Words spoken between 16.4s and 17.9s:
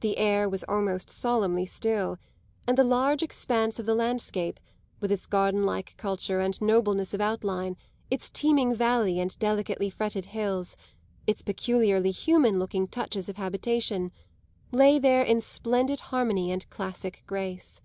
and classic grace.